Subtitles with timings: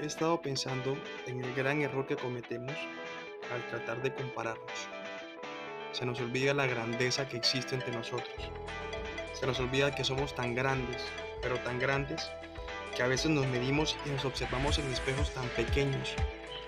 [0.00, 0.96] He estado pensando
[1.26, 2.72] en el gran error que cometemos
[3.52, 4.88] al tratar de compararnos.
[5.90, 8.50] Se nos olvida la grandeza que existe entre nosotros.
[9.32, 11.02] Se nos olvida que somos tan grandes,
[11.42, 12.30] pero tan grandes,
[12.94, 16.14] que a veces nos medimos y nos observamos en espejos tan pequeños,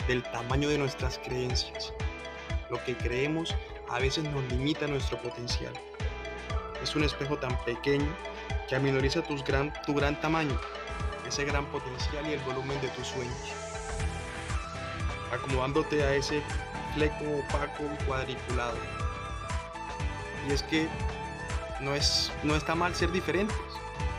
[0.09, 1.93] del tamaño de nuestras creencias.
[2.69, 3.55] Lo que creemos
[3.89, 5.73] a veces nos limita nuestro potencial.
[6.83, 8.13] Es un espejo tan pequeño
[8.69, 10.59] que aminoriza tu gran, tu gran tamaño,
[11.31, 13.37] ese gran potencial y el volumen de tus sueños,
[15.33, 16.43] acomodándote a ese
[16.95, 18.77] fleco opaco y cuadriculado.
[20.49, 20.89] Y es que
[21.81, 23.57] no, es, no está mal ser diferentes,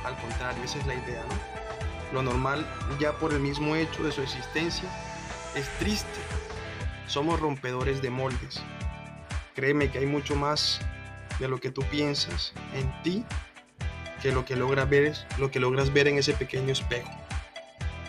[0.05, 2.13] al contrario, esa es la idea, ¿no?
[2.13, 2.65] Lo normal,
[2.97, 4.89] ya por el mismo hecho de su existencia,
[5.53, 6.19] es triste.
[7.07, 8.61] Somos rompedores de moldes.
[9.53, 10.79] Créeme que hay mucho más
[11.39, 13.25] de lo que tú piensas en ti
[14.21, 17.11] que lo que logras ver es lo que logras ver en ese pequeño espejo.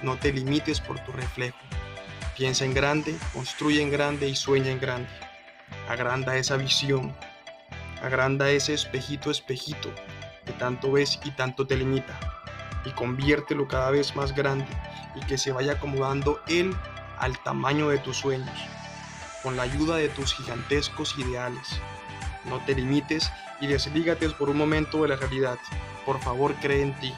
[0.02, 1.58] No te limites por tu reflejo.
[2.36, 5.08] Piensa en grande, construye en grande y sueña en grande.
[5.88, 7.14] Agranda esa visión.
[8.02, 9.92] Agranda ese espejito, espejito
[10.44, 12.18] que tanto ves y tanto te limita.
[12.84, 14.66] Y conviértelo cada vez más grande
[15.14, 16.74] y que se vaya acomodando él
[17.18, 18.58] al tamaño de tus sueños,
[19.42, 21.80] con la ayuda de tus gigantescos ideales.
[22.44, 25.58] No te limites y deslígate por un momento de la realidad.
[26.04, 27.14] Por favor, cree en ti.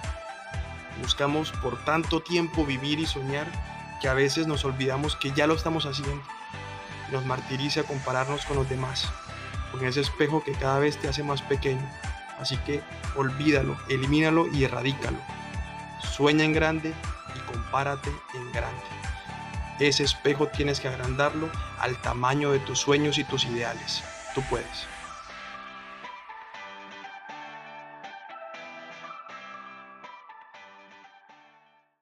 [1.00, 3.46] Buscamos por tanto tiempo vivir y soñar
[4.00, 6.22] que a veces nos olvidamos que ya lo estamos haciendo.
[7.10, 9.08] Nos martiriza compararnos con los demás,
[9.72, 11.88] con ese espejo que cada vez te hace más pequeño.
[12.38, 12.82] Así que
[13.16, 15.18] olvídalo, elimínalo y erradícalo.
[16.02, 16.92] Sueña en grande
[17.34, 18.82] y compárate en grande.
[19.78, 24.04] Ese espejo tienes que agrandarlo al tamaño de tus sueños y tus ideales.
[24.34, 24.86] Tú puedes.